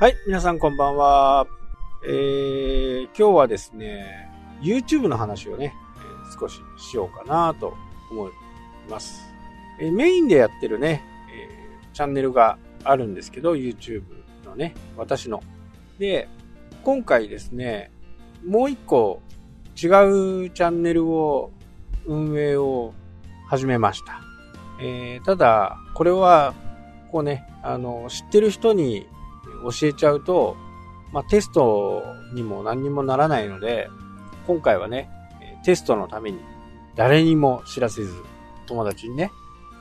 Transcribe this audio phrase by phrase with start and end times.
[0.00, 1.48] はい、皆さんこんばんは。
[2.06, 4.30] えー、今日はですね、
[4.62, 7.74] YouTube の話をね、えー少ししようかなと
[8.12, 8.32] 思い
[8.88, 9.24] ます。
[9.80, 11.02] えーメインでやってるね、
[11.34, 14.04] えーチャンネルがあるんですけど、YouTube
[14.44, 15.42] のね、私の。
[15.98, 16.28] で、
[16.84, 17.90] 今回ですね、
[18.46, 19.20] もう一個
[19.74, 21.50] 違うチャンネルを
[22.06, 22.94] 運営を
[23.48, 24.20] 始めました。
[24.80, 26.54] えーただ、これは、
[27.10, 29.08] こうね、あの、知ってる人に
[29.62, 30.56] 教えちゃうと、
[31.12, 32.02] まあ、テスト
[32.34, 33.88] にも何にもならないので、
[34.46, 35.10] 今回はね、
[35.64, 36.38] テストのために
[36.96, 38.12] 誰にも知らせず、
[38.66, 39.30] 友達にね。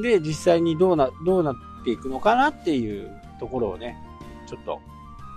[0.00, 1.54] で、実際にどうな、どうなっ
[1.84, 3.10] ていくのかなっていう
[3.40, 3.96] ところをね、
[4.46, 4.80] ちょっと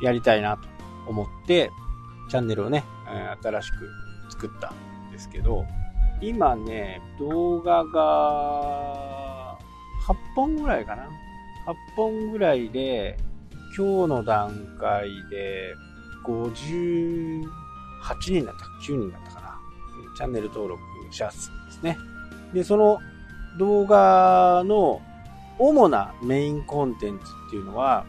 [0.01, 0.67] やりたいなと
[1.07, 1.71] 思って、
[2.29, 2.83] チャンネルをね、
[3.41, 3.89] 新しく
[4.29, 5.65] 作ったんですけど、
[6.21, 9.57] 今ね、動画が
[10.07, 11.03] 8本ぐらいかな。
[11.65, 13.17] 8本ぐらいで、
[13.75, 15.75] 今日の段階で
[16.25, 17.43] 58
[18.27, 19.57] 人だったか9人だったかな。
[20.15, 21.97] チャンネル登録者数ですね。
[22.53, 22.99] で、その
[23.57, 25.01] 動画の
[25.57, 28.05] 主なメインコンテンツっていうのは、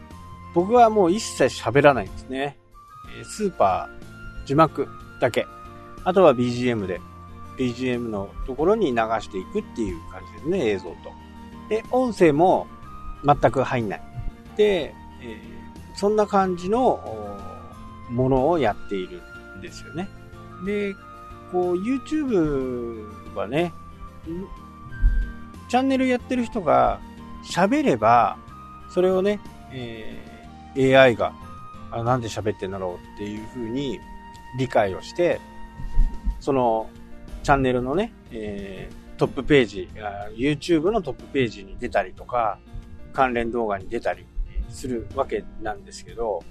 [0.53, 2.57] 僕はもう一切喋らないんですね。
[3.23, 4.87] スーパー、字幕
[5.19, 5.45] だけ。
[6.03, 6.99] あとは BGM で、
[7.57, 10.95] BGM のところに流していくっていう感じですね、映像と。
[11.69, 12.67] で、音声も
[13.25, 14.01] 全く入んない。
[14.57, 14.93] で、
[15.23, 15.39] え
[15.95, 16.99] そんな感じの
[18.09, 19.21] ものをやっている
[19.57, 20.09] んですよね。
[20.65, 20.93] で、
[21.51, 23.73] こう YouTube はね、
[25.69, 26.99] チャンネルやってる人が
[27.51, 28.37] 喋れば、
[28.89, 29.39] それをね、
[29.71, 30.33] えー
[30.75, 31.33] AI が
[31.91, 33.99] あなんで喋ってんだろうっていう風に
[34.57, 35.39] 理解をして、
[36.39, 36.89] その
[37.43, 39.89] チャンネルのね、えートップページ、
[40.35, 42.57] YouTube のトップページに出たりとか、
[43.13, 44.25] 関連動画に出たり
[44.73, 46.43] するわけなんですけど、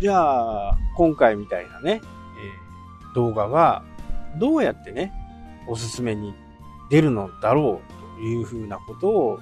[0.00, 2.64] じゃあ、今回みたいなね、えー
[3.14, 3.84] 動画は、
[4.38, 5.12] どうやってね、
[5.68, 6.34] おすすめに
[6.90, 9.38] 出るのだろうというふうなことを、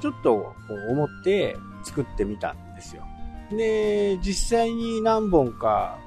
[0.00, 0.54] ちょっとこ
[0.88, 3.04] う思って作ってみたんですよ。
[3.50, 5.98] で、実際に何本か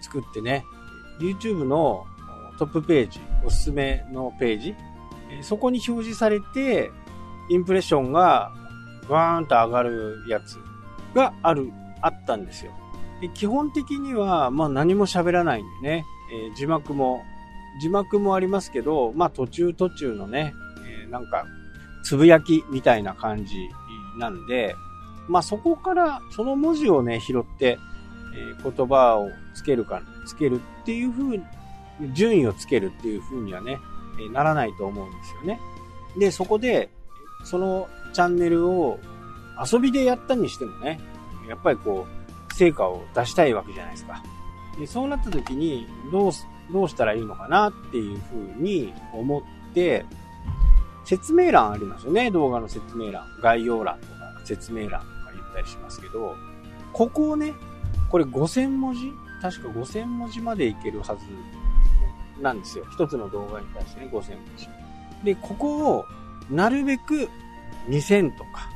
[0.00, 0.64] 作ってね、
[1.20, 2.04] YouTube の
[2.58, 4.74] トップページ、おすすめのページ、
[5.42, 6.90] そこに表示されて、
[7.48, 8.52] インプレッションが
[9.08, 10.58] バーンと上がるやつ
[11.16, 11.72] がある、
[12.02, 12.72] あったんですよ。
[13.22, 17.24] で基本的には、まあ何も喋らないんでね、えー字幕も、
[17.80, 20.52] 字幕もありますけど、まあ途中途中のね、
[21.02, 21.46] えーなんか、
[22.04, 23.68] つぶやきみたいな感じ
[24.18, 24.76] なんで、
[25.26, 27.78] まあそこからその文字をね、拾って、
[28.36, 31.44] えー言葉をつけるか、つけるっていう風に、
[32.12, 33.78] 順位をつけるっていう風にはね、
[34.20, 35.58] えならないと思うんですよね。
[36.18, 36.90] で、そこで、
[37.44, 38.98] そのチャンネルを
[39.72, 41.00] 遊びでやったにしてもね、
[41.48, 42.06] やっぱりこ
[42.50, 44.22] う、成果を出したいわけじゃないですか。
[44.78, 46.32] でそうなった時に、どう、
[46.72, 49.42] どうしたらいいのかなっていう風に思っ
[49.74, 50.04] て、
[51.04, 52.30] 説明欄ありますよね。
[52.30, 53.24] 動画の説明欄。
[53.40, 56.34] 概要欄とか説明欄とか言ったりしますけど、
[56.92, 57.54] ここをね、
[58.10, 59.12] これ5000文字？
[59.40, 62.84] 確か5000文字までいけるはずなんですよ。
[62.90, 64.22] 一つの動画に対してね、5000文
[64.56, 64.68] 字。
[65.24, 66.04] で、ここを
[66.50, 67.28] なるべく
[67.88, 68.68] 2000とか、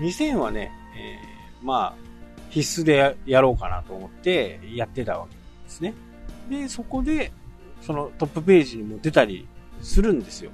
[0.00, 2.10] 2000はね、えーまあ、
[2.50, 5.94] 必須でやろうかなと思ってやってたわけですね。
[6.48, 7.32] で、そこで、
[7.80, 9.46] そのトップページにも出たり
[9.80, 10.50] するんですよ。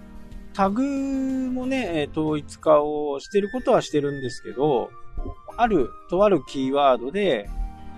[0.53, 4.91] タグもね、統一化をしてることはしてるんですけど、
[5.57, 7.49] ある、とあるキーワードで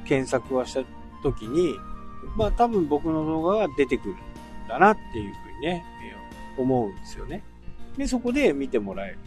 [0.04, 0.80] 検索をした
[1.22, 1.74] 時に、
[2.36, 4.16] まあ多分僕の動画が出てくるん
[4.68, 5.84] だなっていうふうにね、
[6.56, 7.42] 思うんですよね。
[7.96, 9.18] で、そこで見てもらえる。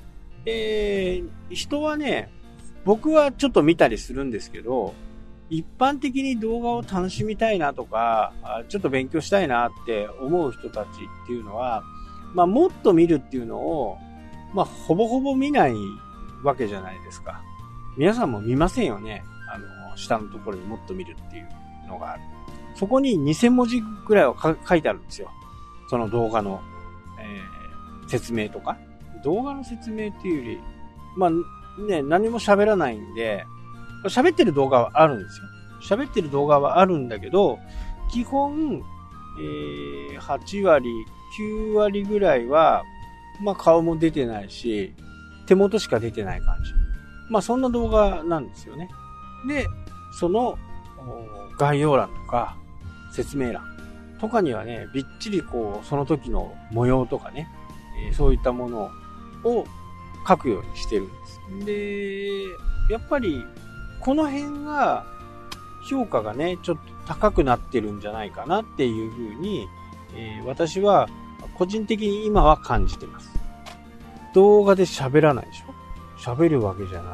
[0.46, 2.31] えー人はね、
[2.85, 4.94] 僕はちょっと見たりするんですけど、
[5.50, 8.31] 一般的に動画を楽しみたいなとか、
[8.69, 11.83] ちょっと勉強したいなって思う人たちっていうのは、
[12.33, 13.98] まあもっと見るっていうのを、
[14.54, 15.74] まあほぼほぼ見ない
[16.44, 17.42] わけじゃないですか。
[17.98, 19.24] 皆さんも見ませんよね。
[19.54, 21.50] あの、下のところにもっと見るっていう
[21.89, 22.21] のがある。
[22.75, 25.30] そこに2000文字くらいは書いてあるんですよ。
[25.89, 26.62] その動画の、
[27.19, 28.77] えー説明とか。
[29.23, 30.59] 動画の説明っていうより、
[31.18, 31.31] まあ
[31.81, 33.45] ね、何も喋らないんで、
[34.06, 35.97] 喋ってる動画はあるんですよ。
[35.97, 37.59] 喋ってる動画はあるんだけど、
[38.12, 38.83] 基本、
[39.39, 40.89] えー8割、
[41.39, 42.83] 9割ぐらいは、
[43.41, 44.94] まあ顔も出てないし、
[45.47, 46.74] 手元しか出てない感じ。
[47.29, 48.89] まあそんな動画なんですよね。
[49.47, 49.67] で、
[50.19, 50.57] その
[51.57, 52.57] 概要欄とか
[53.12, 53.63] 説明欄
[54.19, 57.47] とかにはね、びっちりこう、その時の模様とかね、
[58.09, 58.89] えそういったものを
[59.43, 59.65] を
[60.27, 61.65] 書くようにしてるんです。
[61.65, 63.43] で、やっぱり、
[63.99, 65.05] この辺が、
[65.89, 69.67] 評価がね、ちょっと高くなってるんじゃないかなっていうふうに、
[70.15, 71.09] えー、私は
[71.55, 73.31] 個人的に今は感じてます。
[74.35, 75.73] 動画で喋らないでしょ？
[76.19, 77.13] 喋るわけじゃな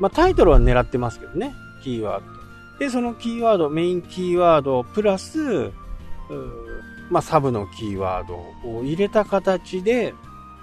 [0.00, 1.54] まあタイトルは狙ってますけどね、
[1.84, 2.78] キーワード。
[2.80, 5.70] で、そのキーワード、メインキーワード、プラス、
[7.08, 8.34] まあサブのキーワード
[8.68, 10.12] を入れた形で、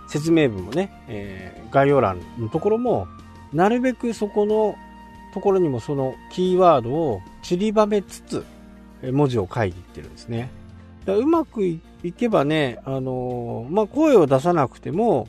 [0.09, 3.07] 説明文もね、えー、概要欄のところも、
[3.53, 4.75] なるべくそこの
[5.33, 8.45] ところにもそのキーワードを散りばめつつ、
[9.01, 10.49] 文字を書いていってるんですね。
[11.05, 11.81] うまくい
[12.17, 15.27] けばね、あのー、まあ、声を出さなくても、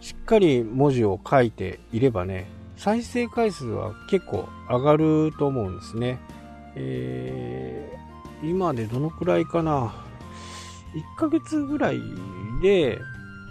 [0.00, 2.46] しっかり文字を書いていればね、
[2.76, 6.18] 再生回数は結構上がると思うんですね。
[6.76, 9.92] えー、今でどのくらいかな
[10.94, 12.00] ？1ヶ月ぐらい
[12.62, 12.98] で、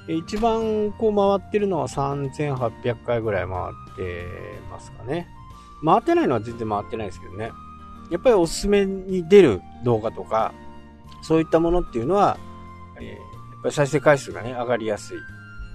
[0.08, 3.58] 一番こう回ってるのは3800回ぐらい回
[3.94, 4.26] って
[4.72, 5.28] ますかね。
[5.84, 7.52] 回ってないのは全然回ってないですけどね。
[8.10, 10.54] やっぱりおすすめに出る動画とか、
[11.22, 12.38] そういったものっていうのは、
[13.00, 13.18] えー、やっ
[13.64, 15.18] ぱり再生回数がね、上がりやすい。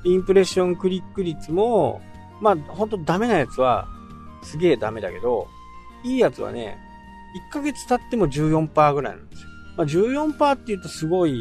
[0.04, 2.00] インプレッションクリック率も、
[2.40, 3.86] まあ、ほんとダメなやつは、
[4.42, 5.46] すげえダメだけど、
[6.04, 6.78] いいやつはね、
[7.50, 9.48] 1ヶ月経っても14%ぐらいなんですよ。
[9.76, 11.32] まあ、14%って言うとすごい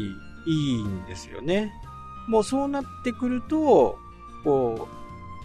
[0.46, 1.72] いいんですよね。
[2.28, 3.98] もうそうなってくると、
[4.44, 4.88] こ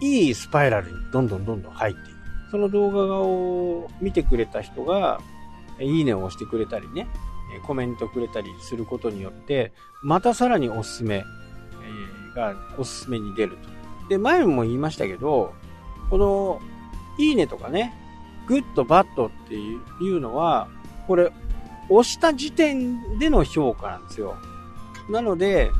[0.00, 2.50] う、いいスパイラルにどんどんどんどん入っていく。
[2.50, 5.20] その動画を見てくれた人が、
[5.80, 7.08] いいねを押してくれたりね、
[7.66, 9.72] コメントくれたりすることによって、
[10.02, 11.24] またさらにおすすめ
[12.34, 14.08] がおすすめに出ると。
[14.08, 15.52] で、前も言いましたけど、
[16.10, 16.60] この、
[17.18, 17.92] いいねとかね、
[18.46, 20.68] グッド、バッドっていうのは、
[21.06, 21.30] これ、
[21.90, 24.36] 押した時点での評価なんですよ。
[25.10, 25.70] なので、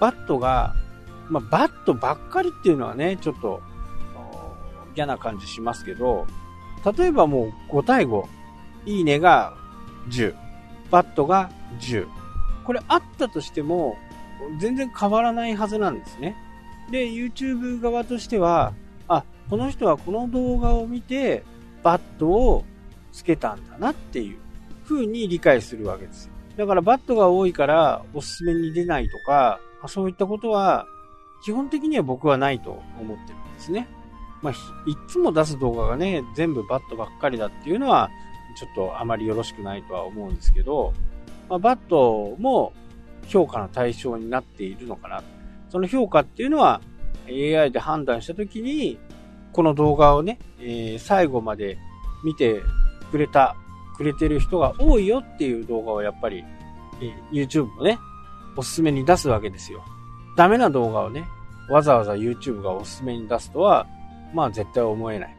[0.00, 0.74] バッドが、
[1.28, 3.60] まあ、バッドばっかりっていうのはね、ちょっと
[4.94, 6.26] 嫌な感じしますけど、
[6.96, 8.24] 例えばもう5対5、
[8.86, 9.54] いいねが
[10.08, 10.34] 10、
[10.90, 11.50] バッドが
[11.80, 12.06] 10。
[12.64, 13.96] これあったとしても、
[14.60, 16.36] 全然変わらないはずなんですね。
[16.90, 18.72] で、YouTube 側としては、
[19.08, 21.44] あ、この人はこの動画を見て、
[21.82, 22.64] バッドを
[23.12, 24.38] つけたんだなっていう
[24.86, 26.30] 風に理解するわけです。
[26.56, 30.86] だからバッドが多いからおすすめに出ないとか、そういったことは
[31.42, 33.88] 基本的には僕はないと思ってるんですね。
[34.42, 34.52] まあ、
[34.86, 38.10] いつも出す動画がね、全部バッドばっかりだっていうのは、
[38.56, 40.92] ちょっとあまりよろしくないとは思うんですけど、
[41.48, 42.72] まあ、バッドも
[43.26, 45.22] 評価の対象になっているのかな。
[45.68, 46.80] その評価っていうのは
[47.28, 48.98] AI で判断したときに、
[49.52, 51.78] この動画をね、えー、最後まで
[52.24, 52.62] 見て
[53.10, 53.56] くれた、
[53.96, 56.44] くれてる人が多いよっていう動画をやっぱり、
[57.00, 57.98] えー、YouTube もね、
[58.58, 59.84] おすすめに出すわけですよ。
[60.36, 61.28] ダメな動画をね、
[61.70, 63.86] わざわざ YouTube がおすすめに出すとは、
[64.34, 65.36] まあ絶対思えない。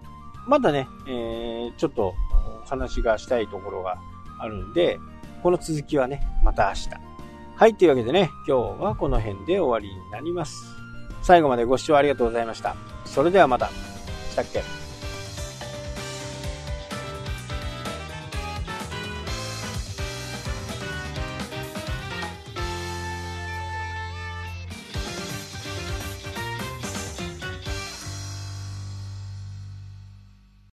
[0.47, 2.15] まだね、えー、ちょっと
[2.65, 3.99] 話がしたいところが
[4.39, 4.99] あるんで、
[5.43, 6.89] この続きはね、また明日。
[7.55, 10.75] はい、というわけでね、今日はこの辺で終わりになります。
[11.21, 12.75] 最後までご視聴ありがとうございました。
[13.03, 13.67] それではまた。
[13.67, 14.88] したっけ？